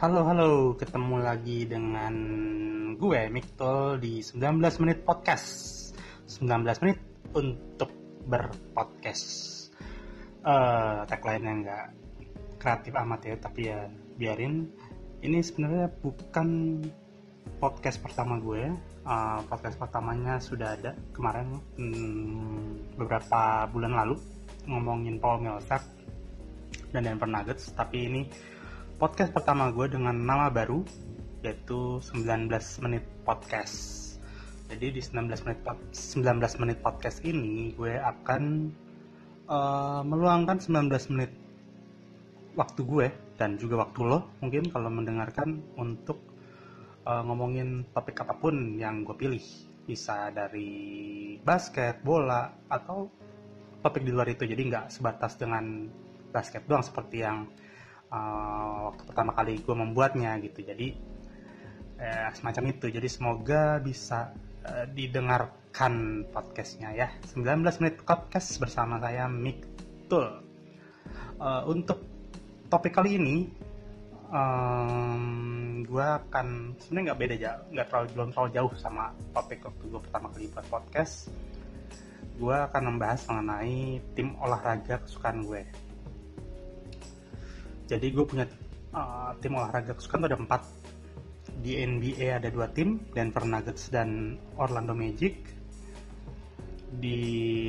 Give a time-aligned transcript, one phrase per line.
[0.00, 0.72] Halo, halo.
[0.80, 2.14] Ketemu lagi dengan
[2.96, 5.92] gue, Miktol, di 19 menit podcast.
[6.24, 6.96] 19 menit
[7.36, 7.92] untuk
[8.24, 9.28] berpodcast.
[10.40, 11.86] Uh, tagline-nya nggak
[12.56, 14.72] kreatif amat ya, tapi ya biarin.
[15.20, 16.80] Ini sebenarnya bukan
[17.60, 18.72] podcast pertama gue.
[19.04, 24.16] Uh, podcast pertamanya sudah ada kemarin hmm, beberapa bulan lalu
[24.64, 25.84] ngomongin Paul Millsap
[26.88, 28.22] dan Denver Nuggets tapi ini
[29.00, 30.84] podcast pertama gue dengan nama baru
[31.40, 32.52] yaitu 19
[32.84, 33.96] menit podcast.
[34.68, 35.64] Jadi di 19 menit
[35.96, 38.68] 19 menit podcast ini gue akan
[39.48, 41.32] uh, meluangkan 19 menit
[42.60, 43.08] waktu gue
[43.40, 46.20] dan juga waktu lo mungkin kalau mendengarkan untuk
[47.08, 49.44] uh, ngomongin topik apa pun yang gue pilih.
[49.88, 53.08] Bisa dari basket, bola atau
[53.80, 54.44] topik di luar itu.
[54.44, 55.88] Jadi nggak sebatas dengan
[56.36, 57.48] basket doang seperti yang
[58.10, 60.66] uh, waktu pertama kali gue membuatnya gitu.
[60.66, 60.94] Jadi
[62.00, 62.86] eh, semacam itu.
[62.90, 64.34] Jadi semoga bisa
[64.66, 67.08] uh, didengarkan podcastnya ya.
[67.32, 70.42] 19 menit podcast bersama saya Miktul.
[71.40, 72.04] Uh, untuk
[72.68, 73.48] topik kali ini
[74.30, 79.84] um, gue akan sebenarnya nggak beda jauh nggak terlalu belum terlalu jauh sama topik waktu
[79.90, 81.32] gue pertama kali buat podcast.
[82.40, 85.89] Gue akan membahas mengenai tim olahraga kesukaan gue.
[87.90, 88.46] Jadi gue punya
[88.94, 90.62] uh, tim olahraga kesukaan ada empat.
[91.60, 95.42] Di NBA ada dua tim, Denver Nuggets dan Orlando Magic.
[96.94, 97.18] Di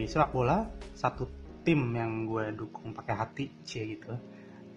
[0.06, 0.62] sepak bola
[0.94, 1.26] satu
[1.66, 4.14] tim yang gue dukung pakai hati, c gitu.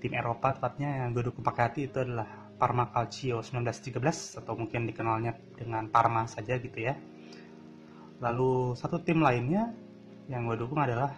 [0.00, 4.88] Tim Eropa tepatnya yang gue dukung pakai hati itu adalah Parma Calcio 1913 atau mungkin
[4.88, 6.96] dikenalnya dengan Parma saja gitu ya.
[8.24, 9.72] Lalu satu tim lainnya
[10.28, 11.12] yang gue dukung adalah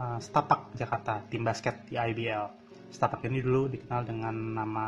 [0.00, 2.59] uh, Stapak Jakarta, tim basket di IBL.
[2.90, 4.86] Stapak ini dulu dikenal dengan nama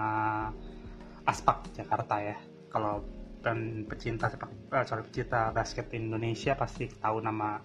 [1.23, 2.37] Aspak Jakarta ya.
[2.69, 3.03] Kalau
[3.43, 7.59] dan pecinta sepak uh, sorry pecinta basket Indonesia pasti tahu nama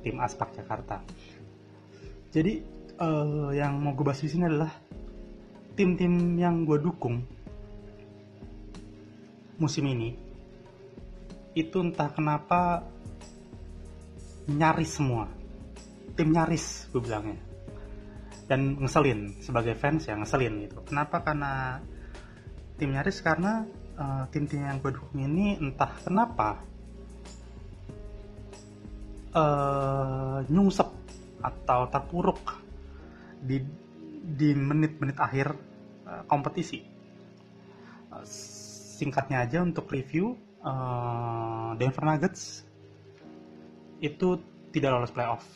[0.00, 1.04] tim Aspak Jakarta.
[2.32, 2.60] Jadi
[3.00, 4.72] uh, yang mau gue bahas di sini adalah
[5.76, 7.20] tim-tim yang gue dukung
[9.60, 10.16] musim ini
[11.52, 12.80] itu entah kenapa
[14.48, 15.28] nyaris semua
[16.16, 17.49] tim nyaris gue bilangnya
[18.50, 20.82] dan ngeselin sebagai fans ya ngeselin gitu.
[20.82, 21.22] Kenapa?
[21.22, 21.78] Karena
[22.74, 23.62] tim nyaris karena
[23.94, 26.58] uh, tim-tim yang gue dukung ini entah kenapa
[29.38, 30.90] uh, nyungsep
[31.38, 32.42] atau terpuruk
[33.38, 33.62] di
[34.20, 35.54] di menit-menit akhir
[36.10, 36.82] uh, kompetisi.
[38.10, 38.26] Uh,
[38.98, 40.34] singkatnya aja untuk review
[40.66, 42.66] uh, Denver Nuggets
[44.02, 44.42] itu
[44.74, 45.46] tidak lolos playoff.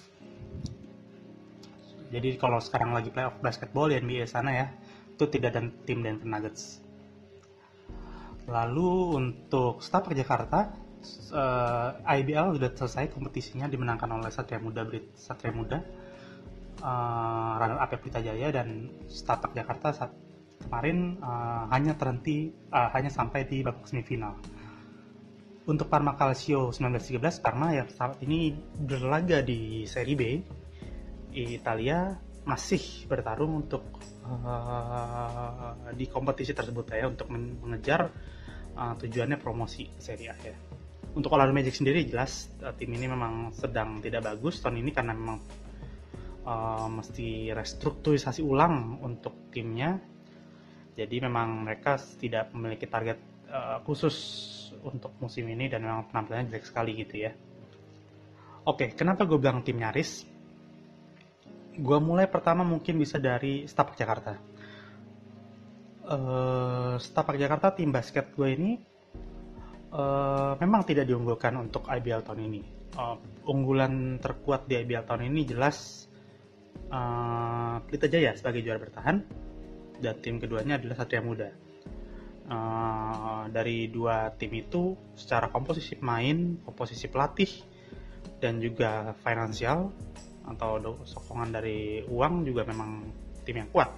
[2.14, 4.66] Jadi kalau sekarang lagi playoff basketball di NBA sana ya,
[5.10, 6.78] itu tidak dan tim Denver Nuggets.
[8.46, 10.70] Lalu untuk Stapak Jakarta,
[11.34, 15.82] uh, eh, IBL sudah selesai kompetisinya dimenangkan oleh Satria Muda Brit Satria Muda,
[16.84, 20.12] uh, runner up Pelita Jaya dan Stapak Jakarta saat
[20.62, 24.38] kemarin uh, hanya terhenti uh, hanya sampai di babak semifinal
[25.64, 30.24] untuk Parma Calcio 1913 Parma yang saat ini berlaga di Serie B
[31.34, 32.14] Italia
[32.44, 33.82] masih bertarung untuk
[34.22, 38.12] uh, di kompetisi tersebut ya untuk mengejar
[38.76, 40.56] uh, tujuannya promosi Serie A ya.
[41.14, 45.16] Untuk Orlando Magic sendiri jelas uh, tim ini memang sedang tidak bagus tahun ini karena
[45.16, 45.38] memang
[46.44, 49.96] uh, mesti restrukturisasi ulang untuk timnya.
[50.94, 53.18] Jadi memang mereka tidak memiliki target
[53.50, 54.14] uh, khusus
[54.84, 57.32] untuk musim ini dan memang penampilannya jelek sekali gitu ya.
[58.64, 60.33] Oke, kenapa gue bilang tim nyaris?
[61.74, 64.38] Gue mulai pertama mungkin bisa dari Stapak Jakarta.
[66.04, 68.76] Uh, Stapak Jakarta tim basket gue ini
[69.90, 72.62] uh, memang tidak diunggulkan untuk IBL tahun ini.
[72.94, 73.18] Uh,
[73.50, 76.06] unggulan terkuat di IBL tahun ini jelas
[76.94, 79.16] uh, Jaya sebagai juara bertahan
[79.98, 81.50] dan tim keduanya adalah Satria Muda
[82.50, 87.50] uh, dari dua tim itu secara komposisi main, komposisi pelatih,
[88.40, 89.92] dan juga finansial
[90.44, 93.08] atau sokongan dari uang juga memang
[93.44, 93.90] tim yang kuat.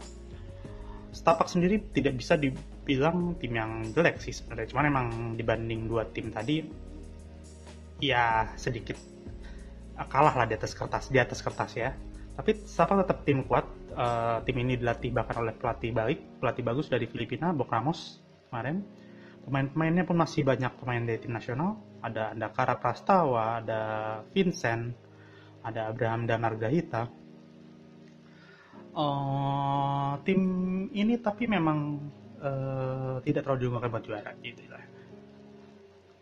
[1.10, 6.28] Stapak sendiri tidak bisa dibilang tim yang jelek sih sebenarnya, cuman memang dibanding dua tim
[6.28, 6.60] tadi
[7.98, 9.00] ya sedikit
[9.96, 11.90] kalah lah di atas kertas, di atas kertas ya.
[12.36, 13.64] Tapi Stapak tetap tim kuat.
[13.96, 18.20] Uh, tim ini dilatih bahkan oleh pelatih baik, pelatih bagus dari Filipina, Bok Ramos
[18.52, 18.84] kemarin
[19.46, 23.80] pemain-pemainnya pun masih banyak pemain dari tim nasional ada Andakara Prastawa ada
[24.34, 25.05] Vincent
[25.66, 27.10] ada Abraham dan Margahita
[28.96, 30.40] uh, tim
[30.90, 32.00] ini tapi memang
[32.40, 34.84] uh, tidak terlalu diunggulkan buat juara gitu lah.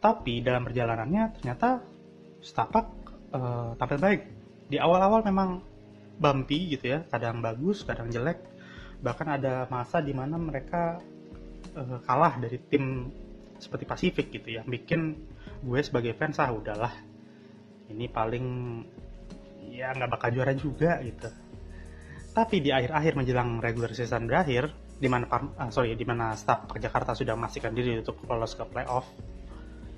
[0.02, 1.80] Tapi dalam perjalanannya ternyata
[2.44, 2.86] Stapak
[3.32, 4.22] uh, tampil baik.
[4.68, 5.64] Di awal-awal memang
[6.20, 8.36] bumpy gitu ya, kadang bagus, kadang jelek.
[9.00, 11.00] Bahkan ada masa di mana mereka
[11.72, 13.08] uh, kalah dari tim
[13.56, 15.16] seperti Pasifik gitu ya, bikin
[15.64, 16.92] gue sebagai fans ah udahlah
[17.88, 18.46] ini paling
[19.70, 21.28] ya nggak bakal juara juga gitu.
[22.34, 27.14] Tapi di akhir-akhir menjelang regular season berakhir, di mana uh, sorry di mana staff Jakarta
[27.14, 29.06] sudah memastikan diri untuk lolos ke playoff,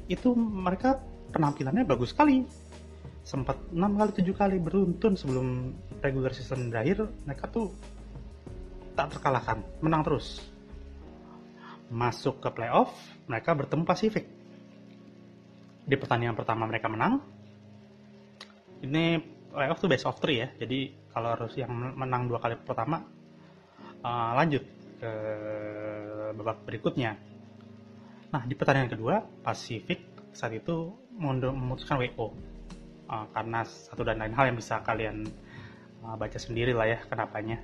[0.05, 1.01] itu mereka
[1.33, 2.45] penampilannya bagus sekali.
[3.27, 7.75] Sempat 6 kali 7 kali beruntun sebelum regular season berakhir mereka tuh
[8.95, 10.45] tak terkalahkan menang terus.
[11.89, 12.93] Masuk ke playoff
[13.27, 14.29] mereka bertemu Pasifik.
[15.89, 17.25] Di pertandingan pertama mereka menang.
[18.85, 20.49] Ini playoff tuh best of three ya.
[20.57, 23.03] Jadi kalau harus yang menang dua kali pertama
[24.05, 24.63] uh, lanjut
[24.97, 25.13] ke
[26.37, 27.17] babak berikutnya.
[28.33, 29.15] Nah di pertandingan kedua
[29.45, 32.37] Pasifik saat itu memutuskan WO
[33.09, 35.25] uh, karena satu dan lain hal yang bisa kalian
[36.05, 37.63] uh, baca sendiri lah ya kenapanya.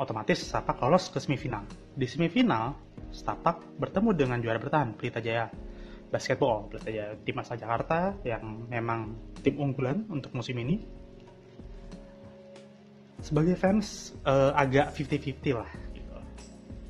[0.00, 1.68] Otomatis Stapak lolos ke semifinal.
[1.92, 2.72] Di semifinal
[3.12, 5.52] Stapak bertemu dengan juara bertahan Pelita Jaya
[6.10, 9.14] Basketball Pelita Jaya tim asal Jakarta yang memang
[9.46, 10.82] tim unggulan untuk musim ini.
[13.22, 16.10] Sebagai fans uh, agak 50-50 lah gitu.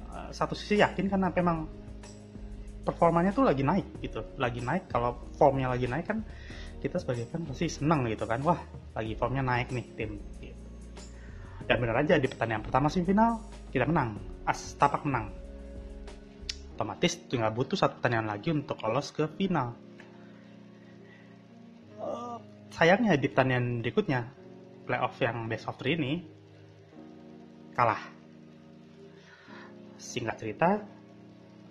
[0.09, 1.69] uh, satu sisi yakin karena memang
[2.81, 4.25] performanya tuh lagi naik gitu.
[4.41, 6.25] Lagi naik kalau formnya lagi naik kan
[6.81, 8.41] kita sebagai fan pasti senang gitu kan.
[8.41, 8.59] Wah
[8.97, 10.57] lagi formnya naik nih tim gitu.
[11.69, 14.17] dan benar aja di pertandingan pertama semifinal kita menang.
[14.49, 15.40] As tapak menang
[16.81, 19.77] otomatis tinggal butuh satu pertandingan lagi untuk lolos ke final
[22.01, 22.41] uh,
[22.73, 24.21] sayangnya di pertandingan berikutnya
[24.89, 26.25] playoff yang best of three ini
[27.77, 28.01] kalah
[30.01, 30.81] singkat cerita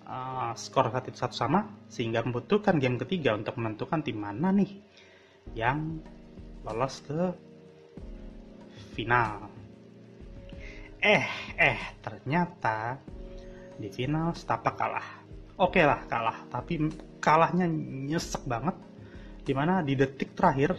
[0.06, 4.78] uh, skor saat itu satu sama sehingga membutuhkan game ketiga untuk menentukan tim mana nih
[5.58, 5.98] yang
[6.62, 7.34] lolos ke
[8.94, 9.48] final.
[11.00, 11.26] Eh,
[11.56, 13.00] eh, ternyata
[13.80, 15.08] di final Setapak kalah.
[15.56, 17.64] Oke lah kalah, tapi kalahnya
[18.08, 18.76] nyesek banget.
[19.40, 20.76] Di mana di detik terakhir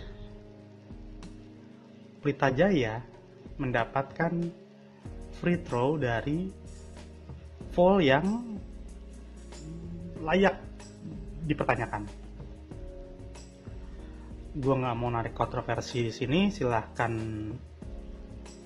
[2.21, 3.01] Pelita Jaya
[3.57, 4.33] mendapatkan
[5.41, 6.53] free throw dari
[7.71, 8.25] Vol yang
[10.21, 10.59] layak
[11.47, 12.03] dipertanyakan.
[14.59, 17.15] Gue nggak mau narik kontroversi di sini, silahkan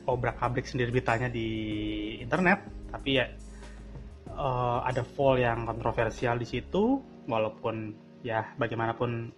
[0.09, 1.47] obrak abrik sendiri beritanya di
[2.17, 2.89] internet.
[2.89, 3.29] Tapi ya
[4.35, 9.31] uh, ada fall yang kontroversial di situ, walaupun ya bagaimanapun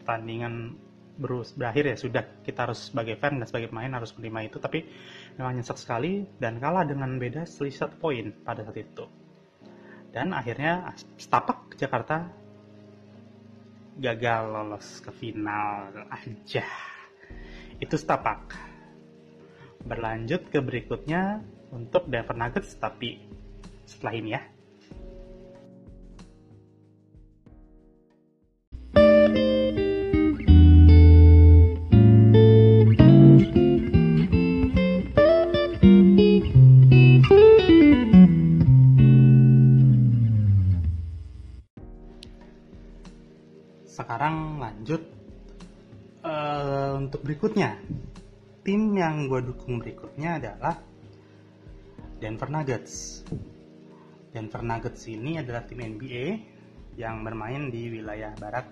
[0.00, 0.78] pertandingan
[1.18, 4.86] berus berakhir ya sudah kita harus sebagai fan dan sebagai pemain harus menerima itu tapi
[5.34, 9.04] memang nyesek sekali dan kalah dengan beda selisih satu poin pada saat itu.
[10.14, 12.30] Dan akhirnya setapak Jakarta
[13.98, 15.90] gagal lolos ke final.
[16.08, 16.64] Aja
[17.78, 18.54] itu setapak
[19.82, 23.20] berlanjut ke berikutnya untuk Denver Nuggets tapi
[23.88, 24.42] setelah ini ya.
[43.88, 45.02] Sekarang lanjut
[46.22, 47.80] uh, untuk berikutnya.
[48.62, 50.76] Tim yang gue dukung berikutnya adalah
[52.20, 53.24] Denver Nuggets
[54.32, 56.24] Denver Nuggets ini adalah tim NBA
[56.98, 58.66] yang bermain di wilayah barat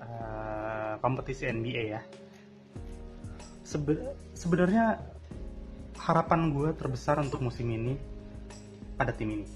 [0.00, 2.02] uh, kompetisi NBA ya.
[3.64, 5.00] Sebe sebenarnya
[5.96, 7.96] harapan gue terbesar untuk musim ini
[8.98, 9.46] pada tim ini.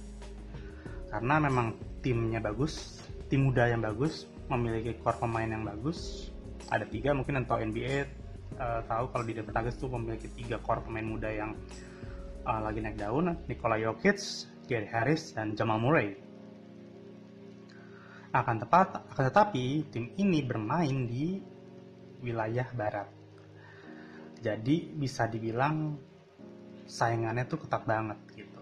[1.08, 6.32] Karena memang timnya bagus tim muda yang bagus memiliki core pemain yang bagus.
[6.73, 8.08] Ada tiga mungkin atau NBA
[8.56, 11.52] uh, eh, tahu kalau di Denver Nuggets tuh memiliki tiga core pemain muda yang
[12.49, 16.12] uh, lagi naik daun Nikola Jokic, Gary Harris dan Jamal Murray
[18.28, 21.40] akan tepat akan tetapi tim ini bermain di
[22.20, 23.08] wilayah barat
[24.44, 25.96] jadi bisa dibilang
[26.84, 28.58] saingannya tuh ketat banget gitu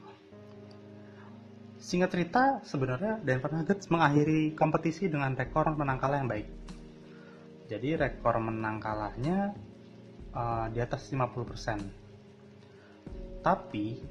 [1.87, 6.51] Singkat cerita, sebenarnya Denver Nuggets mengakhiri kompetisi dengan rekor menang kalah yang baik.
[7.71, 9.55] Jadi rekor menang kalahnya
[10.35, 13.39] uh, di atas 50%.
[13.39, 14.03] Tapi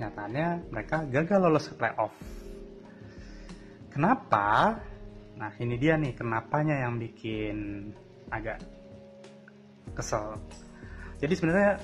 [0.00, 2.16] kenyataannya mereka gagal lolos ke playoff.
[3.92, 4.80] Kenapa?
[5.36, 7.92] Nah ini dia nih kenapanya yang bikin
[8.32, 8.64] agak
[9.92, 10.40] kesel.
[11.20, 11.76] Jadi sebenarnya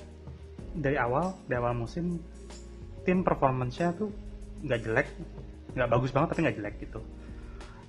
[0.73, 2.17] dari awal, dari awal musim
[3.05, 4.09] tim performance-nya tuh
[4.65, 5.09] nggak jelek
[5.77, 7.01] nggak bagus banget tapi nggak jelek gitu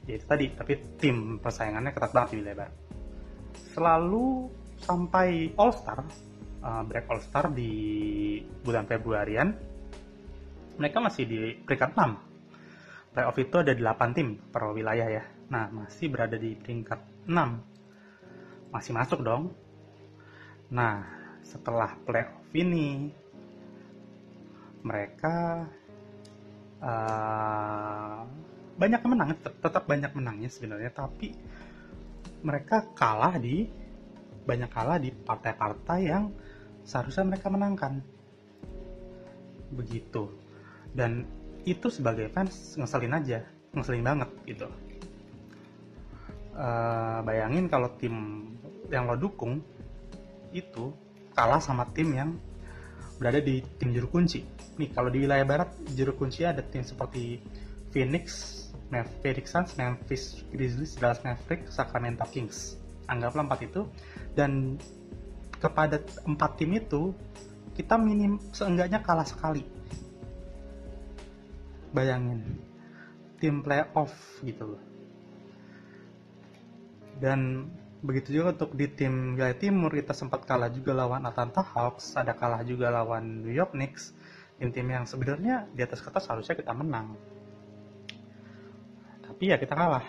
[0.05, 2.75] ya itu tadi tapi tim persaingannya ketat banget di barat
[3.72, 4.51] selalu
[4.84, 6.03] sampai All Star
[6.62, 7.72] uh, break All Star di
[8.62, 9.55] bulan Februarian
[10.77, 12.27] mereka masih di peringkat 6
[13.17, 15.24] playoff itu ada 8 tim per wilayah ya.
[15.50, 19.57] Nah masih berada di peringkat 6 masih masuk dong.
[20.69, 21.01] Nah
[21.41, 23.10] setelah playoff ini
[24.86, 25.65] mereka
[26.77, 28.22] uh,
[28.77, 31.34] banyak menang tetap banyak menangnya sebenarnya tapi
[32.46, 33.65] mereka kalah di
[34.46, 36.29] banyak kalah di partai-partai yang
[36.86, 38.00] seharusnya mereka menangkan.
[39.74, 40.47] Begitu
[40.96, 41.27] dan
[41.67, 43.44] itu sebagai fans ngeselin aja
[43.75, 44.67] ngeselin banget gitu
[46.56, 48.48] uh, bayangin kalau tim
[48.88, 49.60] yang lo dukung
[50.56, 50.96] itu
[51.36, 52.29] kalah sama tim yang
[53.20, 57.41] berada di tim juru kunci nih kalau di wilayah barat juru kunci ada tim seperti
[57.91, 58.25] Phoenix,
[59.24, 62.77] Phoenix Memphis Grizzlies, Dallas Mavericks, Sacramento Kings.
[63.08, 63.88] Anggaplah empat itu
[64.36, 64.75] dan
[65.58, 67.15] kepada empat tim itu
[67.74, 69.63] kita minim seenggaknya kalah sekali.
[71.94, 72.60] Bayangin.
[73.38, 74.84] Tim playoff gitu loh.
[77.17, 82.13] Dan begitu juga untuk di tim wilayah timur kita sempat kalah juga lawan Atlanta Hawks,
[82.13, 84.13] ada kalah juga lawan New York Knicks.
[84.58, 87.13] Tim-tim yang sebenarnya di atas kertas harusnya kita menang.
[89.22, 90.06] Tapi ya kita kalah.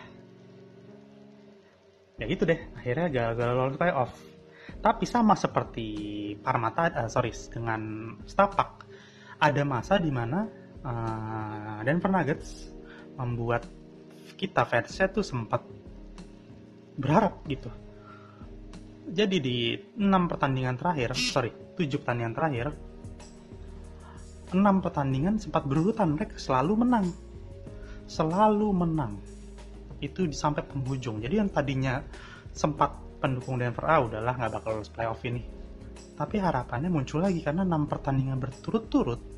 [2.17, 4.13] Ya gitu deh akhirnya gagal lolos playoff.
[4.79, 5.87] Tapi sama seperti
[6.41, 8.89] Parmata uh, sorry dengan Stapak
[9.39, 10.49] ada masa di mana
[10.85, 12.71] uh, Denver Nuggets
[13.19, 13.67] membuat
[14.39, 15.67] kita fansnya tuh sempat
[16.99, 17.71] berharap gitu.
[19.09, 19.57] Jadi di
[19.99, 22.67] enam pertandingan terakhir sorry tujuh pertandingan terakhir
[24.53, 26.17] enam pertandingan sempat berurutan.
[26.17, 27.07] Mereka selalu menang.
[28.09, 29.21] Selalu menang.
[30.01, 31.21] Itu sampai penghujung.
[31.21, 32.01] Jadi yang tadinya
[32.53, 35.43] sempat pendukung Denver ah udahlah nggak bakal lolos playoff ini.
[36.15, 39.38] Tapi harapannya muncul lagi karena enam pertandingan berturut-turut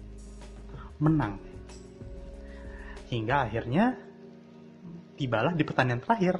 [1.01, 1.41] menang
[3.11, 3.99] hingga akhirnya
[5.19, 6.37] tibalah di pertandingan terakhir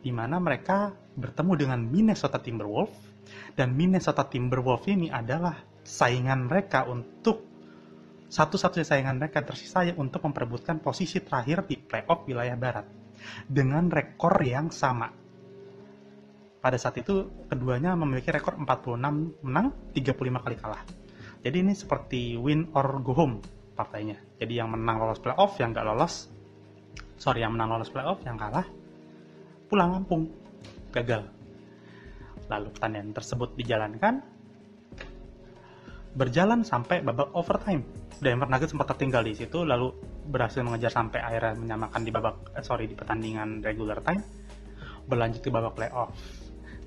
[0.00, 2.94] di mana mereka bertemu dengan Minnesota Timberwolves
[3.58, 7.44] dan Minnesota Timberwolves ini adalah saingan mereka untuk
[8.30, 12.86] satu-satunya saingan mereka tersisa untuk memperebutkan posisi terakhir di playoff wilayah barat
[13.46, 15.06] dengan rekor yang sama.
[16.58, 20.82] Pada saat itu keduanya memiliki rekor 46 menang, 35 kali kalah.
[21.44, 23.36] Jadi ini seperti win or go home
[23.74, 24.16] partainya.
[24.38, 26.30] Jadi yang menang lolos playoff, yang nggak lolos,
[27.18, 28.66] sorry yang menang lolos playoff, yang kalah
[29.68, 30.30] pulang kampung,
[30.94, 31.26] gagal.
[32.46, 34.22] Lalu pertandingan tersebut dijalankan,
[36.14, 37.82] berjalan sampai babak overtime.
[38.22, 39.90] Denver Nuggets sempat tertinggal di situ, lalu
[40.30, 44.22] berhasil mengejar sampai akhirnya menyamakan di babak, eh, sorry di pertandingan regular time,
[45.10, 46.14] berlanjut ke babak playoff.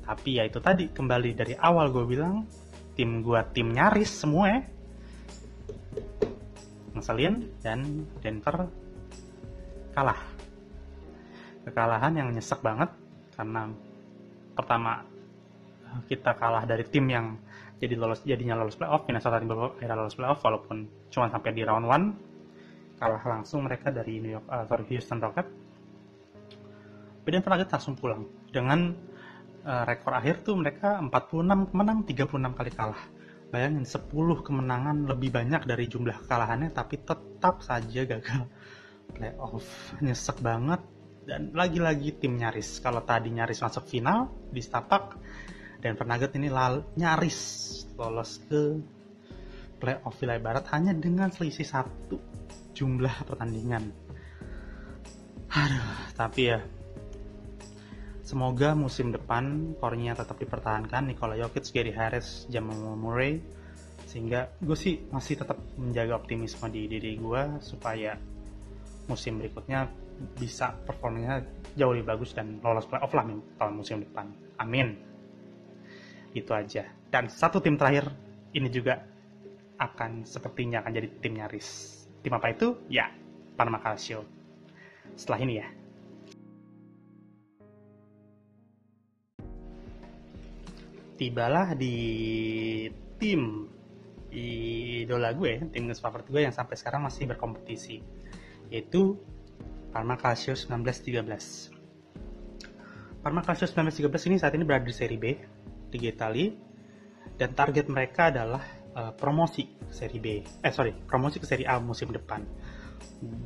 [0.07, 2.47] Tapi ya itu tadi kembali dari awal gue bilang
[2.95, 4.61] tim gue tim nyaris semua ya.
[6.97, 8.67] Ngeselin dan Denver
[9.93, 10.19] kalah.
[11.67, 12.89] Kekalahan yang nyesek banget
[13.35, 13.69] karena
[14.55, 15.05] pertama
[16.09, 17.37] kita kalah dari tim yang
[17.77, 20.77] jadi lolos jadinya lolos playoff Minnesota Timberwolves akhirnya lolos playoff walaupun
[21.13, 22.05] cuma sampai di round one
[22.97, 25.51] kalah langsung mereka dari New York uh, sorry Houston Rockets.
[27.27, 28.23] Denver Nuggets langsung pulang.
[28.47, 28.95] Dengan
[29.67, 32.23] uh, rekor akhir tuh mereka 46 menang 36
[32.55, 33.01] kali kalah
[33.47, 34.11] bayangin 10
[34.43, 38.47] kemenangan lebih banyak dari jumlah kekalahannya tapi tetap saja gagal.
[39.07, 40.83] Playoff nyesek banget.
[41.27, 42.79] Dan lagi-lagi tim nyaris.
[42.79, 45.19] Kalau tadi nyaris masuk final di Stapak
[45.83, 47.39] Denver Nuggets ini lal nyaris
[47.99, 48.79] lolos ke
[49.77, 52.17] playoff wilayah barat hanya dengan selisih satu
[52.73, 53.91] jumlah pertandingan.
[55.47, 55.87] Aduh,
[56.17, 56.59] tapi ya
[58.27, 63.39] semoga musim depan core-nya tetap dipertahankan Nikola Jokic, Gary Harris, Jamal Murray
[64.03, 68.19] sehingga gue sih masih tetap menjaga optimisme di diri gue supaya
[69.07, 69.87] musim berikutnya
[70.35, 71.39] bisa performanya
[71.79, 73.23] jauh lebih bagus dan lolos playoff lah
[73.55, 74.27] tahun musim depan.
[74.59, 75.07] Amin
[76.37, 76.85] itu aja.
[77.09, 78.13] Dan satu tim terakhir
[78.53, 79.01] ini juga
[79.77, 81.67] akan sepertinya akan jadi tim nyaris.
[82.21, 82.77] Tim apa itu?
[82.89, 83.09] Ya,
[83.57, 84.25] Panama Calcio.
[85.17, 85.67] Setelah ini ya.
[91.17, 91.95] Tibalah di
[93.17, 93.65] tim
[94.29, 97.97] idola gue, tim favorit gue yang sampai sekarang masih berkompetisi,
[98.69, 99.17] yaitu
[99.89, 101.73] Parma Calcio 1913.
[103.25, 105.25] Parma Calcio 1913 ini saat ini berada di seri B
[105.89, 106.53] Liga Italia
[107.33, 108.61] dan target mereka adalah
[108.93, 112.45] uh, promosi ke seri B eh sorry promosi ke seri A musim depan.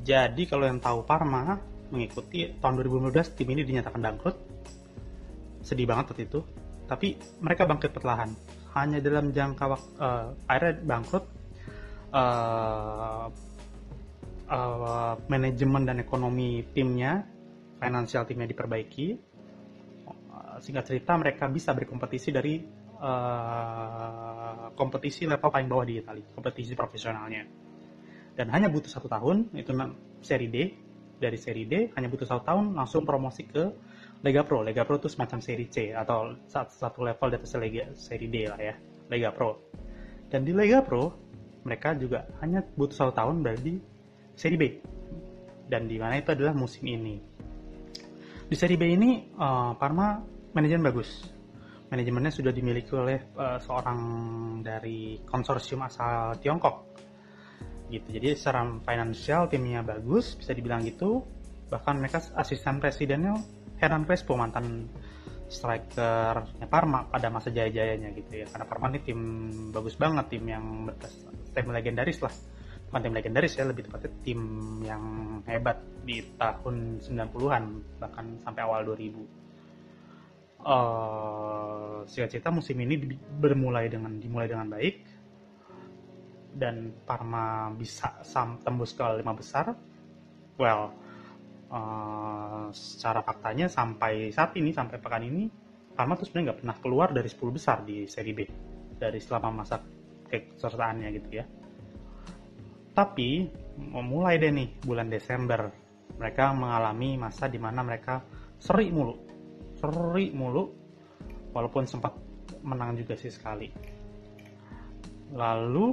[0.04, 1.56] Jadi kalau yang tahu Parma
[1.88, 4.38] mengikuti tahun 2015 tim ini dinyatakan bangkrut.
[5.62, 6.42] Sedih banget waktu itu
[6.92, 8.36] tapi mereka bangkit perlahan.
[8.76, 11.26] Hanya dalam jangka waktu uh, akhirnya bangkrut
[12.12, 13.32] uh,
[14.52, 17.24] uh, manajemen dan ekonomi timnya
[17.80, 19.32] finansial timnya diperbaiki.
[20.62, 22.60] Singkat cerita mereka bisa berkompetisi dari
[23.00, 27.48] uh, kompetisi level paling bawah di Italia kompetisi profesionalnya.
[28.36, 29.72] Dan hanya butuh satu tahun itu
[30.20, 30.58] seri D.
[31.22, 33.64] Dari seri D hanya butuh satu tahun langsung promosi ke
[34.22, 34.62] Lega Pro.
[34.62, 38.60] Lega Pro itu semacam seri C atau satu level di atas Lega seri D lah
[38.62, 38.76] ya,
[39.10, 39.74] Lega Pro.
[40.30, 41.10] Dan di Lega Pro
[41.66, 43.74] mereka juga hanya butuh satu tahun berarti
[44.38, 44.64] seri B.
[45.66, 47.18] Dan di mana itu adalah musim ini.
[48.46, 50.22] Di seri B ini uh, Parma
[50.54, 51.10] manajemen bagus.
[51.92, 54.00] Manajemennya sudah dimiliki oleh uh, seorang
[54.64, 56.94] dari konsorsium asal Tiongkok.
[57.92, 58.08] Gitu.
[58.08, 61.20] Jadi secara finansial timnya bagus, bisa dibilang gitu.
[61.68, 63.36] Bahkan mereka asisten presidennya
[63.82, 64.86] Hernan Crespo mantan
[65.50, 68.46] strikernya Parma pada masa jaya-jayanya gitu ya.
[68.46, 69.20] Karena Parma ini tim
[69.74, 70.88] bagus banget tim yang
[71.52, 72.32] tim legendaris lah.
[72.88, 74.42] Bukan tim legendaris ya lebih tepatnya tim
[74.86, 75.04] yang
[75.50, 77.64] hebat di tahun 90-an
[77.98, 79.18] bahkan sampai awal 2000
[80.62, 84.96] uh, singkat cerita musim ini bermulai dengan dimulai dengan baik.
[86.52, 88.22] Dan Parma bisa
[88.62, 89.74] tembus ke lima besar.
[90.60, 91.11] Well
[91.72, 95.44] uh, secara faktanya sampai saat ini sampai pekan ini
[95.92, 98.40] Parma tuh sebenarnya nggak pernah keluar dari 10 besar di seri B.
[98.96, 99.82] Dari selama masa
[100.32, 101.46] kesertaannya gitu ya.
[102.92, 103.48] Tapi
[103.92, 105.68] mulai deh nih bulan Desember.
[106.16, 108.24] Mereka mengalami masa di mana mereka
[108.58, 109.16] seri mulu.
[109.78, 110.64] Seri mulu
[111.52, 112.16] walaupun sempat
[112.64, 113.68] menang juga sih sekali.
[115.38, 115.86] Lalu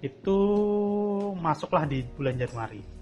[0.00, 0.38] itu
[1.34, 2.97] masuklah di bulan Januari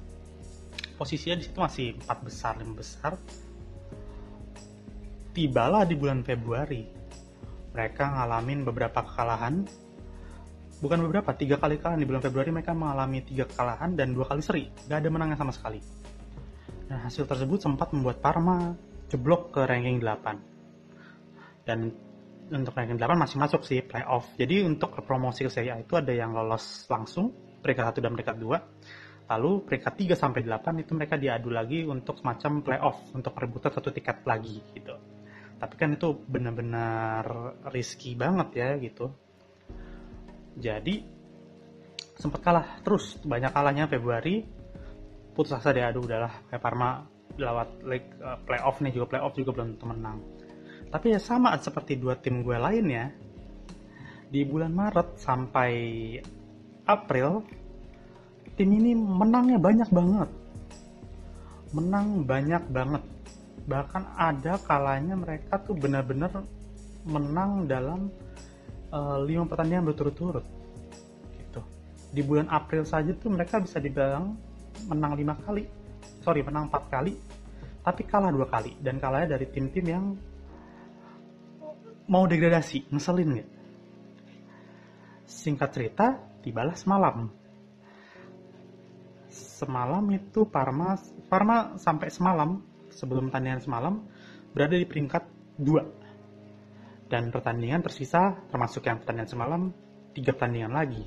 [0.97, 3.13] posisinya di situ masih empat besar lima besar.
[5.37, 6.83] Tibalah di bulan Februari.
[7.77, 9.69] Mereka ngalamin beberapa kekalahan.
[10.81, 14.41] Bukan beberapa tiga kali kalah di bulan Februari mereka mengalami tiga kekalahan dan dua kali
[14.41, 14.65] seri.
[14.89, 15.81] Gak ada menangnya sama sekali.
[16.89, 18.73] Dan hasil tersebut sempat membuat Parma
[19.07, 20.57] jeblok ke ranking 8
[21.67, 21.91] dan
[22.47, 24.31] untuk ranking 8 masih masuk sih playoff.
[24.39, 28.37] Jadi untuk promosi ke Serie A itu ada yang lolos langsung peringkat 1 dan peringkat
[28.39, 33.75] 2 Lalu peringkat 3 sampai 8 itu mereka diadu lagi untuk semacam playoff untuk perebutan
[33.75, 34.95] satu tiket lagi gitu.
[35.57, 37.25] Tapi kan itu benar-benar
[37.75, 39.11] risky banget ya gitu.
[40.57, 41.03] Jadi
[42.17, 44.47] sempat kalah terus banyak kalahnya Februari
[45.37, 47.05] putus asa diadu udahlah kayak Parma
[47.37, 50.19] lewat league uh, playoff nih juga playoff juga belum menang.
[50.89, 53.13] Tapi ya sama seperti dua tim gue lainnya
[54.31, 55.73] di bulan Maret sampai
[56.87, 57.45] April
[58.57, 60.31] tim ini menangnya banyak banget.
[61.77, 63.03] Menang banyak banget.
[63.69, 66.33] Bahkan ada kalanya mereka tuh benar-benar
[67.05, 68.09] menang dalam
[68.91, 70.47] uh, lima pertandingan berturut-turut.
[71.37, 71.61] Gitu.
[72.17, 74.41] Di bulan April saja tuh mereka bisa dibilang
[74.89, 75.69] menang lima kali.
[76.25, 77.13] Sorry menang empat kali.
[77.85, 78.73] Tapi kalah dua kali.
[78.81, 80.05] Dan kalahnya dari tim-tim yang
[82.09, 82.89] mau degradasi.
[82.89, 83.53] Ngeselin gitu.
[85.27, 86.07] Singkat cerita
[86.41, 87.46] tibalah semalam
[89.57, 91.01] semalam itu Parma
[91.33, 92.61] Parma sampai semalam
[92.93, 94.05] sebelum pertandingan semalam
[94.53, 95.25] berada di peringkat
[95.57, 99.63] 2 dan pertandingan tersisa termasuk yang pertandingan semalam
[100.13, 101.05] tiga pertandingan lagi.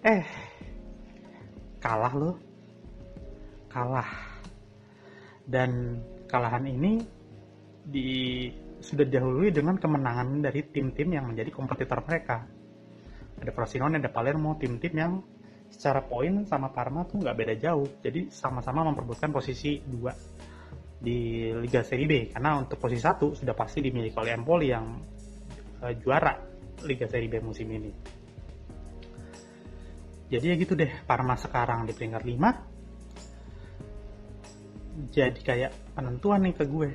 [0.00, 0.24] Eh
[1.82, 2.36] kalah loh.
[3.68, 4.10] Kalah.
[5.44, 7.02] Dan kalahan ini
[7.82, 8.46] di
[8.82, 12.46] sudah didahului dengan kemenangan dari tim-tim yang menjadi kompetitor mereka.
[13.42, 15.12] Ada Frosinone, ada Palermo, tim-tim yang
[15.72, 17.88] secara poin sama Parma tuh nggak beda jauh.
[18.04, 20.12] Jadi sama-sama memperbutkan posisi dua
[21.02, 24.86] di Liga Serie B karena untuk posisi satu sudah pasti dimiliki oleh Empoli yang
[25.82, 26.36] uh, juara
[26.84, 27.90] Liga Serie B musim ini.
[30.32, 35.12] Jadi ya gitu deh, Parma sekarang di peringkat 5.
[35.12, 36.88] Jadi kayak penentuan nih ke gue.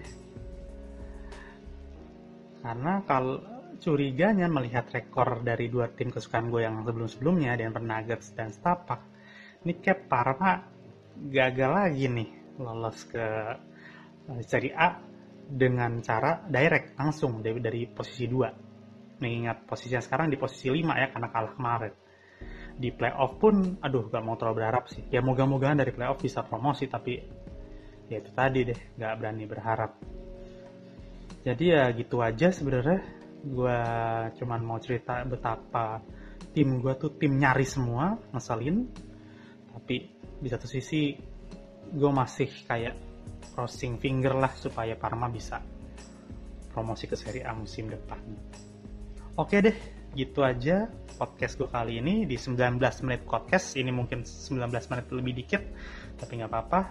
[2.66, 3.38] Karena kalau
[3.78, 9.02] curiganya melihat rekor dari dua tim kesukaan gue yang sebelum-sebelumnya Denver Nuggets dan Stapak
[9.66, 10.62] ini kayak Parma
[11.18, 12.30] gagal lagi nih
[12.62, 13.26] lolos ke
[14.34, 14.98] eh, Serie A
[15.48, 18.68] dengan cara direct langsung dari, dari posisi 2
[19.18, 21.94] mengingat posisinya sekarang di posisi 5 ya karena kalah kemarin.
[22.78, 25.02] Di playoff pun aduh gak mau terlalu berharap sih.
[25.10, 27.18] Ya moga-mogaan dari playoff bisa promosi tapi
[28.08, 29.98] ya itu tadi deh gak berani berharap.
[31.42, 33.02] Jadi ya gitu aja sebenarnya
[33.48, 33.80] gue
[34.38, 36.04] cuman mau cerita betapa
[36.52, 38.88] tim gue tuh tim nyari semua ngeselin.
[39.72, 39.96] Tapi
[40.42, 41.14] di satu sisi
[41.88, 42.96] gue masih kayak
[43.54, 45.62] crossing finger lah supaya Parma bisa
[46.74, 48.20] promosi ke Serie A musim depan.
[49.38, 49.78] Oke deh
[50.18, 52.26] gitu aja podcast gue kali ini.
[52.26, 55.64] Di 19 menit podcast ini mungkin 19 menit lebih dikit
[56.18, 56.82] tapi nggak apa-apa.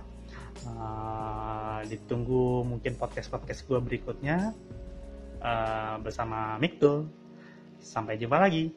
[0.56, 4.56] Uh, ditunggu mungkin podcast podcast gue berikutnya
[5.46, 7.06] uh, bersama Miktul.
[7.78, 8.74] Sampai jumpa lagi